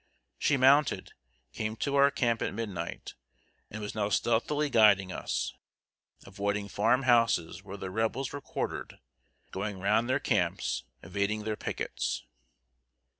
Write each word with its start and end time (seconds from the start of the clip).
She 0.39 0.57
mounted, 0.57 1.11
came 1.53 1.75
to 1.75 1.93
our 1.95 2.09
camp 2.09 2.41
at 2.41 2.55
midnight, 2.55 3.13
and 3.69 3.83
was 3.83 3.93
now 3.93 4.09
stealthily 4.09 4.67
guiding 4.67 5.11
us 5.11 5.53
avoiding 6.25 6.69
farm 6.69 7.03
houses 7.03 7.61
where 7.63 7.77
the 7.77 7.91
Rebels 7.91 8.31
were 8.33 8.41
quartered, 8.41 8.97
going 9.51 9.77
round 9.79 10.09
their 10.09 10.19
camps, 10.19 10.85
evading 11.03 11.43
their 11.43 11.55
pickets. 11.55 12.23